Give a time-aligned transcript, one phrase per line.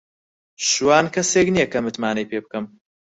[0.69, 2.65] شوان کەسێک نییە کە متمانەی پێ بکەم.